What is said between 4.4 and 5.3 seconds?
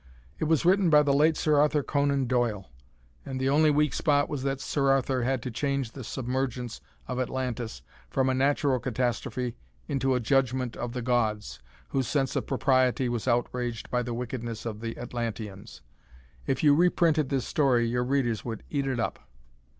that Sir Arthur